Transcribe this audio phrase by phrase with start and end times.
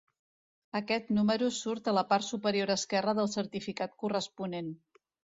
[0.77, 4.73] Aquest número surt a la part superior esquerra del certificat corresponent.